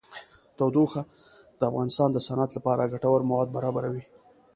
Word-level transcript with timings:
تودوخه 0.57 1.01
د 1.59 1.61
افغانستان 1.71 2.09
د 2.13 2.17
صنعت 2.27 2.51
لپاره 2.57 2.91
ګټور 2.93 3.21
مواد 3.29 3.49
برابروي. 3.55 4.03